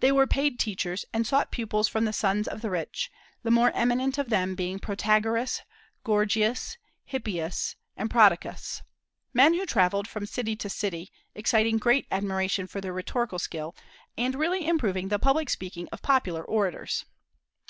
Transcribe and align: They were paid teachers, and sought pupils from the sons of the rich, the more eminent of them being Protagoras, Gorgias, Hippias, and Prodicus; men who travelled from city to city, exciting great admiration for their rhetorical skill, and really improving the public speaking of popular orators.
They 0.00 0.12
were 0.12 0.26
paid 0.26 0.58
teachers, 0.58 1.06
and 1.14 1.26
sought 1.26 1.50
pupils 1.50 1.88
from 1.88 2.04
the 2.04 2.12
sons 2.12 2.46
of 2.46 2.60
the 2.60 2.68
rich, 2.68 3.10
the 3.42 3.50
more 3.50 3.70
eminent 3.74 4.18
of 4.18 4.28
them 4.28 4.54
being 4.54 4.78
Protagoras, 4.78 5.62
Gorgias, 6.04 6.76
Hippias, 7.06 7.74
and 7.96 8.10
Prodicus; 8.10 8.82
men 9.32 9.54
who 9.54 9.64
travelled 9.64 10.06
from 10.06 10.26
city 10.26 10.54
to 10.54 10.68
city, 10.68 11.10
exciting 11.34 11.78
great 11.78 12.06
admiration 12.10 12.66
for 12.66 12.82
their 12.82 12.92
rhetorical 12.92 13.38
skill, 13.38 13.74
and 14.18 14.34
really 14.34 14.66
improving 14.66 15.08
the 15.08 15.18
public 15.18 15.48
speaking 15.48 15.88
of 15.90 16.02
popular 16.02 16.42
orators. 16.44 17.06